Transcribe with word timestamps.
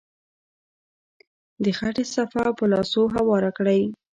د 1.63 1.65
خټې 1.77 2.03
صفحه 2.15 2.51
په 2.59 2.65
لاسو 2.71 3.01
هواره 3.15 3.51
کړئ. 3.57 3.81